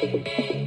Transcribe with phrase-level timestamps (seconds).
[0.00, 0.59] Thank you.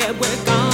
[0.00, 0.69] yeah, we're gone.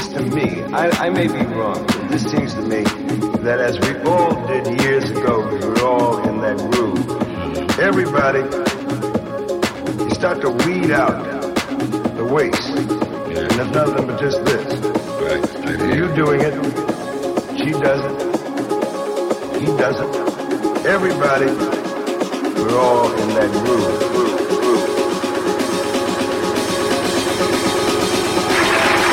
[0.00, 2.84] seems to me, I, I may be wrong, but this seems to me
[3.42, 7.78] that as we all did years ago, we were all in that groove.
[7.78, 8.40] Everybody,
[10.04, 11.22] you start to weed out
[12.16, 12.70] the waste.
[12.70, 14.74] And it's nothing but just this.
[15.96, 16.54] You doing it,
[17.58, 20.86] she does it, he does it.
[20.86, 24.12] Everybody, we're all in that groove.
[24.12, 25.00] groove.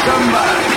[0.07, 0.76] somebody.